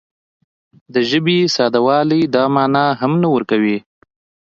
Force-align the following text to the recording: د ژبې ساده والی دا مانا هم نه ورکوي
د 0.93 0.95
ژبې 1.09 1.37
ساده 1.55 1.79
والی 1.87 2.21
دا 2.35 2.43
مانا 2.55 2.85
هم 3.01 3.11
نه 3.21 3.27
ورکوي 3.35 3.77